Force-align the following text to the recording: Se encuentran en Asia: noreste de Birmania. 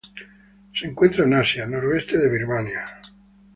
Se 0.73 0.87
encuentran 0.87 1.31
en 1.31 1.37
Asia: 1.41 1.67
noreste 1.67 2.17
de 2.17 2.27
Birmania. 2.27 2.85